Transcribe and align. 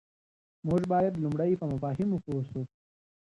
موږ 0.67 0.81
بايد 0.91 1.13
لومړی 1.23 1.51
په 1.59 1.65
مفاهيمو 1.71 2.17
پوه 2.25 2.41
سو. 2.49 2.61